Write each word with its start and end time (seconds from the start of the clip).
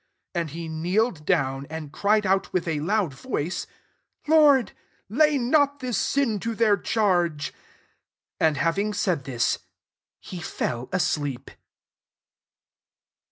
"* 0.17 0.33
60 0.33 0.39
And 0.41 0.49
he 0.49 0.67
kneeled 0.67 1.27
down, 1.27 1.67
and 1.69 1.91
cried 1.91 2.25
out 2.25 2.51
with 2.51 2.67
a 2.67 2.79
loud 2.79 3.13
voice," 3.13 3.67
Lord, 4.27 4.71
lay 5.09 5.37
not 5.37 5.79
this 5.79 5.95
sin 5.99 6.39
to 6.39 6.55
their 6.55 6.75
charge." 6.75 7.53
And, 8.39 8.57
having 8.57 8.95
said 8.95 9.25
this, 9.25 9.59
he 10.19 10.39
fell 10.41 10.89
asleep. 10.91 11.51